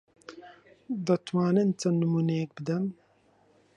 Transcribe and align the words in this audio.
دەتوانن 1.07 1.69
چەند 1.79 1.97
نموونەیەک 2.01 2.51
بدەن؟ 2.57 2.83